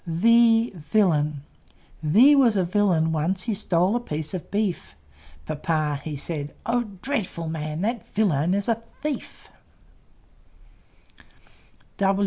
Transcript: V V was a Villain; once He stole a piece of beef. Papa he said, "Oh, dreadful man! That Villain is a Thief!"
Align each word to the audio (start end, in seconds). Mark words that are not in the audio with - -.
V 0.07 0.71
V 0.91 2.33
was 2.33 2.57
a 2.57 2.63
Villain; 2.63 3.11
once 3.11 3.43
He 3.43 3.53
stole 3.53 3.95
a 3.95 3.99
piece 3.99 4.33
of 4.33 4.49
beef. 4.49 4.95
Papa 5.45 6.01
he 6.03 6.15
said, 6.17 6.55
"Oh, 6.65 6.85
dreadful 7.03 7.47
man! 7.47 7.81
That 7.81 8.07
Villain 8.07 8.55
is 8.55 8.67
a 8.67 8.73
Thief!" 9.03 9.49